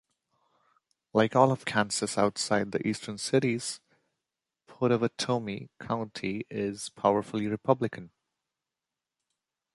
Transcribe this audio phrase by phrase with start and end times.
[1.13, 3.81] Like all of Kansas outside the eastern cities,
[4.65, 8.09] Pottawatomie County is powerfully Republican.